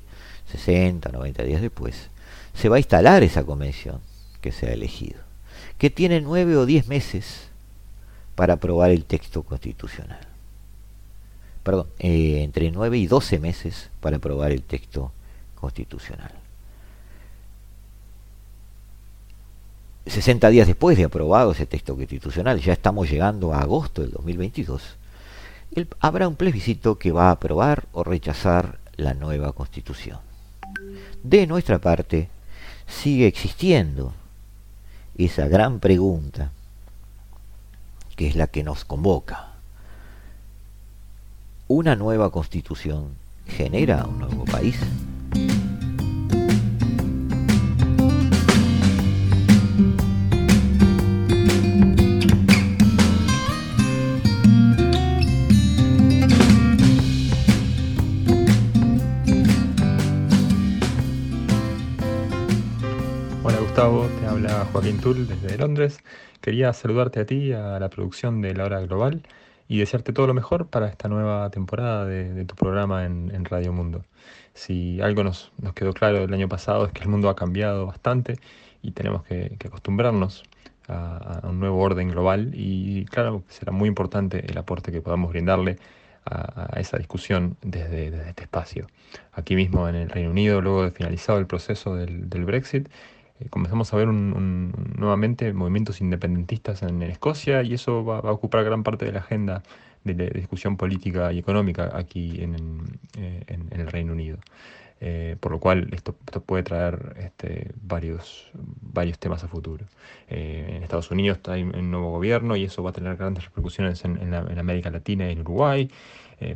[0.53, 2.11] 60, 90 días después,
[2.55, 4.01] se va a instalar esa convención
[4.43, 5.21] que se ha elegido,
[5.79, 7.49] que tiene nueve o diez meses
[8.35, 10.21] para aprobar el texto constitucional.
[11.63, 15.13] Perdón, eh, entre nueve y doce meses para aprobar el texto
[15.55, 16.33] constitucional.
[20.07, 24.97] 60 días después de aprobado ese texto constitucional, ya estamos llegando a agosto del 2022,
[26.01, 30.21] habrá un plebiscito que va a aprobar o rechazar la nueva constitución.
[31.23, 32.29] De nuestra parte,
[32.87, 34.15] sigue existiendo
[35.19, 36.51] esa gran pregunta
[38.17, 39.49] que es la que nos convoca.
[41.69, 43.15] ¿Una nueva constitución
[43.47, 44.77] genera un nuevo país?
[63.77, 63.83] Te
[64.27, 65.99] habla Joaquín Tull desde Londres.
[66.41, 69.21] Quería saludarte a ti, a la producción de La Hora Global
[69.69, 74.07] y desearte todo lo mejor para esta nueva temporada de, tu programa en, Radio Mundo.
[74.55, 78.39] Si algo nos, quedó claro el año pasado es que el mundo ha cambiado bastante
[78.81, 80.45] y tenemos que, acostumbrarnos
[80.89, 85.77] a, un nuevo orden global y claro, será muy importante el aporte que podamos brindarle
[86.27, 88.87] a, esa discusión desde, este espacio.
[89.33, 92.89] Aquí mismo en el Reino Unido, luego de finalizado el proceso del, Brexit,
[93.41, 98.83] eh, comenzamos a ver nuevamente movimientos independentistas en, Escocia y eso va, a ocupar gran
[98.83, 99.63] parte de la agenda
[100.05, 104.39] de la discusión política y económica aquí en, eh, el Reino Unido.
[104.99, 109.85] Eh, por lo cual esto, puede traer este, varios, varios temas a futuro.
[110.29, 114.33] en Estados Unidos hay un nuevo gobierno y eso va a tener grandes repercusiones en,
[114.35, 115.91] América Latina y en Uruguay,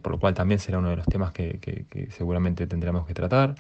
[0.01, 3.57] por lo cual también será uno de los temas que seguramente tendremos que tratar.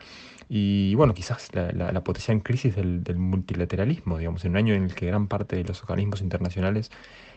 [0.53, 4.95] Y bueno, quizás la, la, potencial crisis del, multilateralismo, digamos, en un año en el
[4.97, 6.91] que gran parte de los organismos internacionales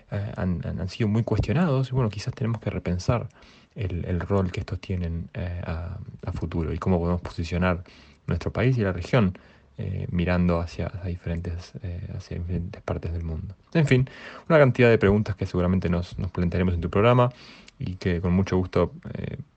[0.10, 3.30] eh, han, sido muy cuestionados, y bueno, quizás tenemos que repensar
[3.76, 6.00] el, rol que estos tienen eh, a,
[6.32, 7.84] futuro y cómo podemos posicionar
[8.26, 9.38] nuestro país y la región
[9.78, 11.74] eh, mirando hacia, diferentes,
[12.18, 13.54] hacia diferentes partes del mundo.
[13.76, 14.10] En fin,
[14.50, 17.32] una cantidad de preguntas que seguramente nos, nos plantearemos en tu programa
[17.78, 18.92] y que con mucho gusto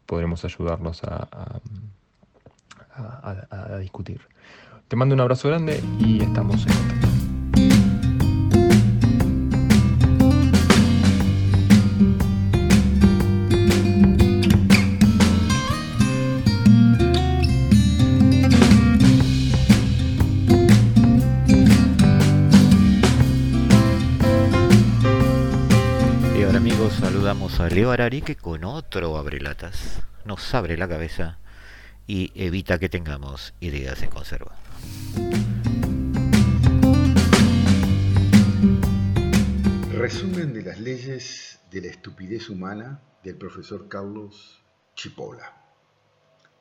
[0.05, 1.59] podremos ayudarlos a,
[3.81, 4.21] discutir.
[4.89, 7.07] Te mando un abrazo grande y estamos en contacto.
[27.01, 31.39] Saludamos a Leo Arari que con otro abrelatas nos abre la cabeza
[32.07, 34.57] y evita que tengamos ideas en conserva.
[39.93, 44.63] Resumen de las leyes de la estupidez humana del profesor Carlos
[44.95, 45.65] Chipola.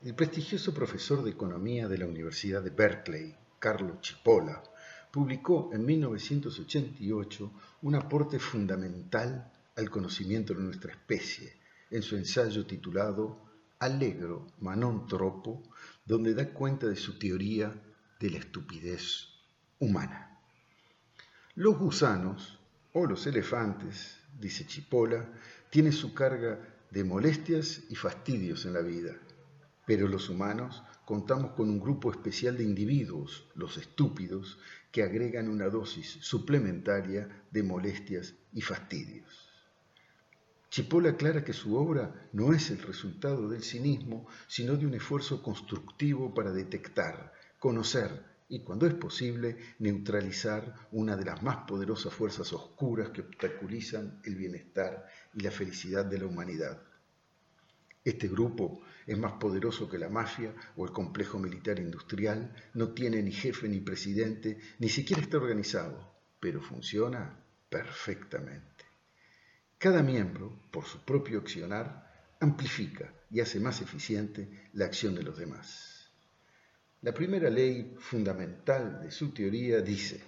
[0.04, 4.64] El prestigioso profesor de economía de la Universidad de Berkeley, Carlos Chipola,
[5.12, 7.52] publicó en 1988
[7.84, 11.54] un aporte fundamental al conocimiento de nuestra especie
[11.92, 13.45] en su ensayo titulado
[13.86, 15.62] Allegro Manon Tropo,
[16.04, 17.72] donde da cuenta de su teoría
[18.20, 19.28] de la estupidez
[19.78, 20.40] humana.
[21.54, 22.58] Los gusanos
[22.94, 25.30] o los elefantes, dice Chipola,
[25.70, 26.60] tienen su carga
[26.90, 29.14] de molestias y fastidios en la vida,
[29.86, 34.58] pero los humanos contamos con un grupo especial de individuos, los estúpidos,
[34.92, 39.45] que agregan una dosis suplementaria de molestias y fastidios.
[40.76, 45.42] Chipola aclara que su obra no es el resultado del cinismo, sino de un esfuerzo
[45.42, 48.12] constructivo para detectar, conocer
[48.50, 54.36] y, cuando es posible, neutralizar una de las más poderosas fuerzas oscuras que obstaculizan el
[54.36, 56.82] bienestar y la felicidad de la humanidad.
[58.04, 63.24] Este grupo es más poderoso que la mafia o el complejo militar industrial, no tiene
[63.24, 68.75] ni jefe ni presidente, ni siquiera está organizado, pero funciona perfectamente.
[69.86, 75.38] Cada miembro, por su propio accionar, amplifica y hace más eficiente la acción de los
[75.38, 76.10] demás.
[77.04, 80.24] La primera ley fundamental de su teoría dice,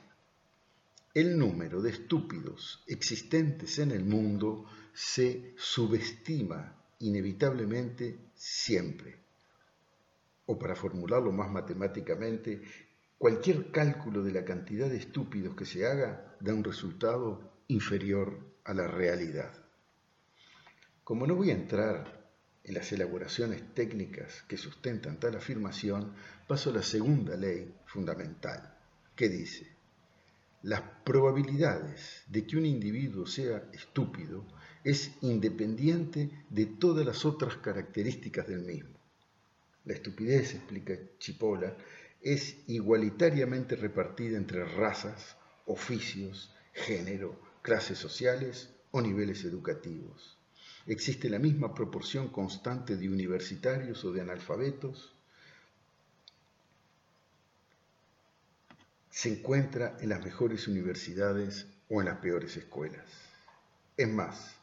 [1.12, 9.16] el número de estúpidos existentes en el mundo se subestima inevitablemente siempre.
[10.46, 12.62] O para formularlo más matemáticamente,
[13.18, 18.74] cualquier cálculo de la cantidad de estúpidos que se haga da un resultado inferior a
[18.74, 19.52] la realidad.
[21.04, 22.30] Como no voy a entrar
[22.66, 26.14] en las elaboraciones técnicas que sustentan tal afirmación,
[26.48, 28.78] paso a la segunda ley fundamental,
[29.16, 29.74] que dice,
[30.64, 34.46] las probabilidades de que un individuo sea estúpido
[34.84, 39.00] es independiente de todas las otras características del mismo.
[39.86, 41.78] La estupidez, explica Chipola,
[42.22, 50.38] es igualitariamente repartida entre razas, oficios, género, clases sociales o niveles educativos.
[50.86, 55.14] Existe la misma proporción constante de universitarios o de analfabetos.
[59.10, 63.06] Se encuentra en las mejores universidades o en las peores escuelas.
[63.98, 64.56] Es más,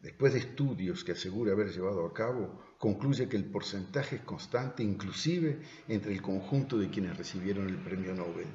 [0.00, 4.84] después de estudios que asegura haber llevado a cabo, concluye que el porcentaje es constante
[4.84, 8.46] inclusive entre el conjunto de quienes recibieron el premio Nobel.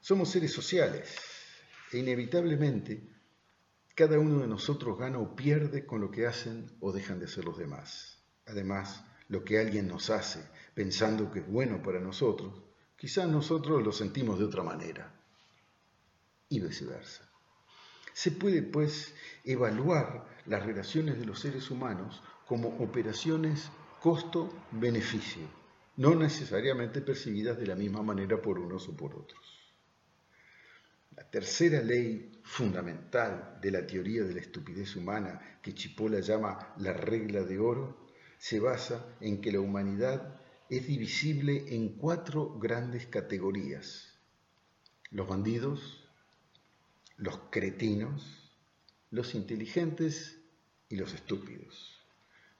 [0.00, 1.31] Somos seres sociales
[1.92, 3.08] e inevitablemente,
[3.94, 7.44] cada uno de nosotros gana o pierde con lo que hacen o dejan de hacer
[7.44, 8.18] los demás.
[8.46, 10.42] Además, lo que alguien nos hace
[10.74, 12.62] pensando que es bueno para nosotros,
[13.02, 15.12] Quizás nosotros lo sentimos de otra manera
[16.48, 17.28] y viceversa.
[18.12, 19.12] Se puede, pues,
[19.42, 25.48] evaluar las relaciones de los seres humanos como operaciones costo-beneficio,
[25.96, 29.61] no necesariamente percibidas de la misma manera por unos o por otros.
[31.16, 36.94] La tercera ley fundamental de la teoría de la estupidez humana, que Chipola llama la
[36.94, 38.06] regla de oro,
[38.38, 40.40] se basa en que la humanidad
[40.70, 44.18] es divisible en cuatro grandes categorías.
[45.10, 46.08] Los bandidos,
[47.18, 48.56] los cretinos,
[49.10, 50.38] los inteligentes
[50.88, 52.02] y los estúpidos.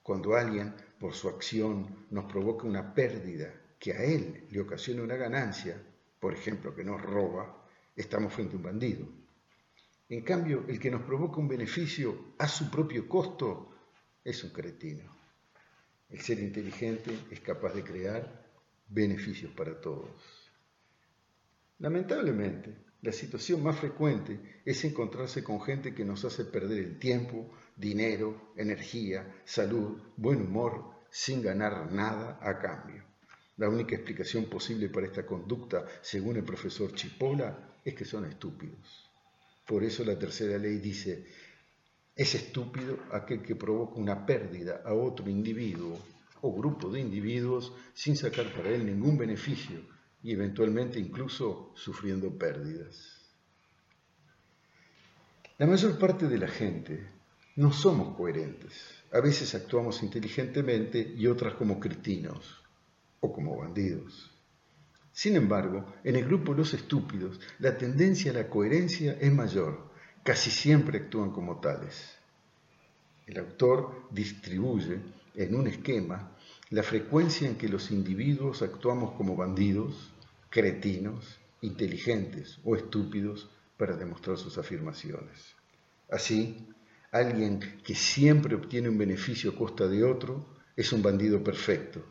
[0.02, 5.16] Cuando alguien, por su acción, nos provoca una pérdida que a él le ocasiona una
[5.16, 5.82] ganancia,
[6.20, 7.61] por ejemplo, que nos roba,
[7.96, 9.06] estamos frente a un bandido.
[10.08, 13.74] En cambio, el que nos provoca un beneficio a su propio costo
[14.24, 15.10] es un cretino.
[16.08, 18.46] El ser inteligente es capaz de crear
[18.88, 20.10] beneficios para todos.
[21.78, 27.50] Lamentablemente, la situación más frecuente es encontrarse con gente que nos hace perder el tiempo,
[27.74, 33.11] dinero, energía, salud, buen humor, sin ganar nada a cambio.
[33.58, 39.10] La única explicación posible para esta conducta, según el profesor Chipola, es que son estúpidos.
[39.66, 41.26] Por eso la tercera ley dice,
[42.16, 45.98] es estúpido aquel que provoca una pérdida a otro individuo
[46.40, 49.80] o grupo de individuos sin sacar para él ningún beneficio
[50.22, 53.20] y eventualmente incluso sufriendo pérdidas.
[55.58, 57.06] La mayor parte de la gente
[57.56, 58.72] no somos coherentes.
[59.12, 62.61] A veces actuamos inteligentemente y otras como cretinos
[63.22, 64.30] o como bandidos.
[65.12, 69.90] Sin embargo, en el grupo Los Estúpidos, la tendencia a la coherencia es mayor.
[70.24, 72.16] Casi siempre actúan como tales.
[73.26, 75.00] El autor distribuye
[75.34, 76.36] en un esquema
[76.70, 80.10] la frecuencia en que los individuos actuamos como bandidos,
[80.50, 85.54] cretinos, inteligentes o estúpidos para demostrar sus afirmaciones.
[86.10, 86.66] Así,
[87.10, 90.44] alguien que siempre obtiene un beneficio a costa de otro
[90.74, 92.04] es un bandido perfecto,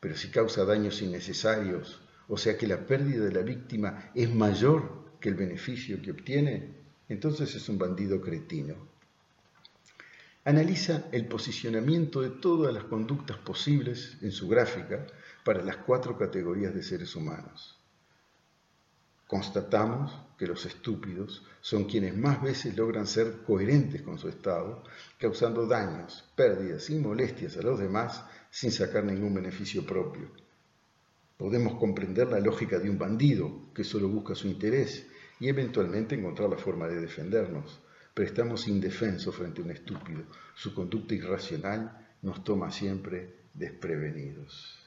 [0.00, 5.16] pero si causa daños innecesarios o sea que la pérdida de la víctima es mayor
[5.20, 6.74] que el beneficio que obtiene,
[7.08, 8.74] entonces es un bandido cretino.
[10.44, 15.06] Analiza el posicionamiento de todas las conductas posibles en su gráfica
[15.44, 17.78] para las cuatro categorías de seres humanos.
[19.26, 24.84] Constatamos que los estúpidos son quienes más veces logran ser coherentes con su estado,
[25.18, 30.30] causando daños, pérdidas y molestias a los demás sin sacar ningún beneficio propio
[31.38, 35.06] Podemos comprender la lógica de un bandido que solo busca su interés
[35.38, 37.78] y eventualmente encontrar la forma de defendernos,
[38.12, 40.24] pero estamos indefensos frente a un estúpido.
[40.56, 44.80] Su conducta irracional nos toma siempre desprevenidos.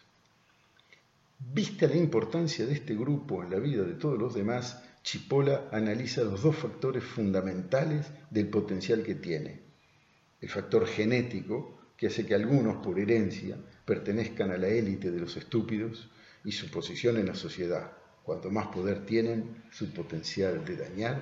[1.39, 6.22] Vista la importancia de este grupo en la vida de todos los demás, Chipola analiza
[6.24, 9.62] los dos factores fundamentales del potencial que tiene.
[10.41, 15.38] El factor genético, que hace que algunos por herencia pertenezcan a la élite de los
[15.38, 16.10] estúpidos,
[16.43, 17.91] y su posición en la sociedad.
[18.24, 21.22] Cuanto más poder tienen, su potencial de dañar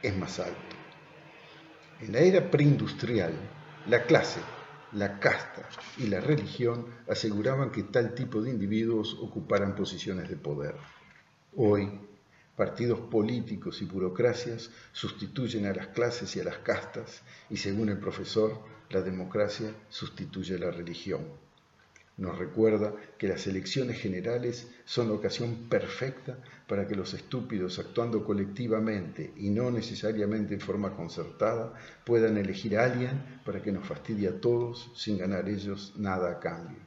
[0.00, 0.76] es más alto.
[2.00, 3.32] En la era preindustrial,
[3.88, 4.38] la clase,
[4.92, 5.68] la casta
[5.98, 10.76] y la religión aseguraban que tal tipo de individuos ocuparan posiciones de poder.
[11.56, 11.90] Hoy,
[12.56, 17.98] partidos políticos y burocracias sustituyen a las clases y a las castas y según el
[17.98, 18.62] profesor,
[18.92, 21.42] la democracia sustituye a la religión
[22.18, 26.38] nos recuerda que las elecciones generales son la ocasión perfecta
[26.68, 31.72] para que los estúpidos, actuando colectivamente y no necesariamente en forma concertada,
[32.04, 36.38] puedan elegir a alguien para que nos fastidie a todos sin ganar ellos nada a
[36.38, 36.78] cambio.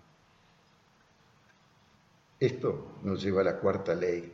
[2.39, 4.31] Esto nos lleva a la cuarta ley.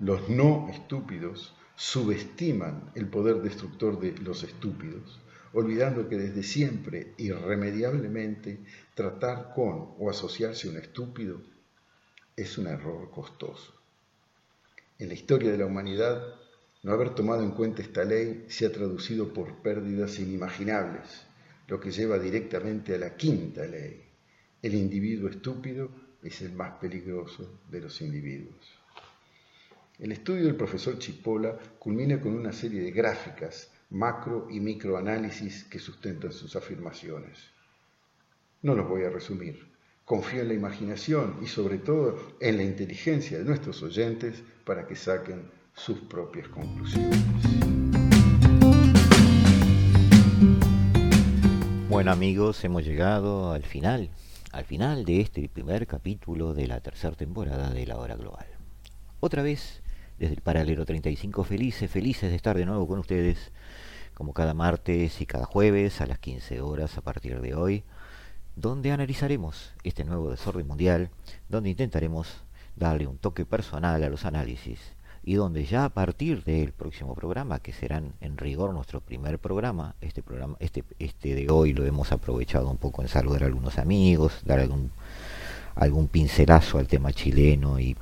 [0.00, 5.21] Los no estúpidos subestiman el poder destructor de los estúpidos
[5.54, 8.60] olvidando que desde siempre, irremediablemente,
[8.94, 11.40] tratar con o asociarse a un estúpido
[12.36, 13.74] es un error costoso.
[14.98, 16.22] En la historia de la humanidad,
[16.82, 21.26] no haber tomado en cuenta esta ley se ha traducido por pérdidas inimaginables,
[21.68, 24.02] lo que lleva directamente a la quinta ley.
[24.62, 25.90] El individuo estúpido
[26.22, 28.78] es el más peligroso de los individuos.
[29.98, 35.78] El estudio del profesor Chipola culmina con una serie de gráficas macro y microanálisis que
[35.78, 37.50] sustentan sus afirmaciones.
[38.62, 39.70] No los voy a resumir.
[40.06, 44.96] Confío en la imaginación y sobre todo en la inteligencia de nuestros oyentes para que
[44.96, 47.20] saquen sus propias conclusiones.
[51.90, 54.08] Bueno amigos, hemos llegado al final,
[54.52, 58.46] al final de este primer capítulo de la tercera temporada de la hora global.
[59.20, 59.82] otra vez
[60.22, 63.50] desde el paralelo 35 felices, felices de estar de nuevo con ustedes,
[64.14, 67.84] como cada martes y cada jueves a las 15 horas a partir de hoy,
[68.56, 71.10] donde analizaremos este nuevo desorden mundial,
[71.48, 72.28] donde intentaremos
[72.76, 74.78] darle un toque personal a los análisis
[75.24, 79.94] y donde ya a partir del próximo programa, que serán en rigor nuestro primer programa,
[80.00, 83.78] este programa, este, este de hoy lo hemos aprovechado un poco en saludar a algunos
[83.78, 84.90] amigos, dar algún
[85.74, 87.96] algún pincelazo al tema chileno y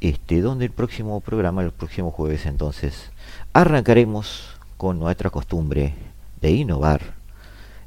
[0.00, 3.10] este donde el próximo programa, el próximo jueves entonces,
[3.52, 5.94] arrancaremos con nuestra costumbre
[6.40, 7.14] de innovar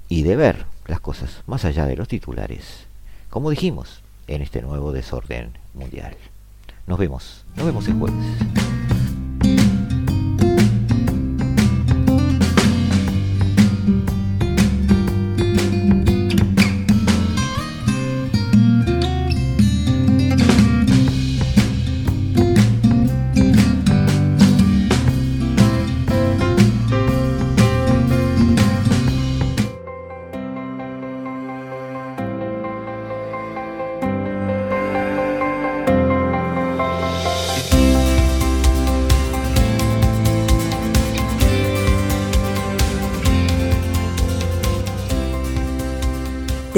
[0.08, 2.86] y de ver las cosas más allá de los titulares,
[3.30, 6.16] como dijimos en este nuevo desorden mundial.
[6.88, 8.79] Nos vemos, nos vemos el jueves.